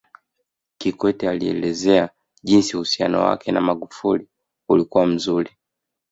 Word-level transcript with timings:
Kikwete 0.77 1.29
alielezea 1.29 2.09
jinsi 2.43 2.75
uhusiano 2.77 3.21
wake 3.25 3.51
na 3.51 3.61
Magufuli 3.61 4.27
ulikuwa 4.69 5.05
mzuri 5.07 5.51